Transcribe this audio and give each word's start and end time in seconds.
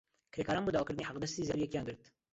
کرێکاران 0.33 0.63
بۆ 0.65 0.71
داواکردنی 0.73 1.07
حەقدەستی 1.09 1.45
زیاتر 1.47 1.61
یەکیان 1.63 1.85
گرت. 1.87 2.03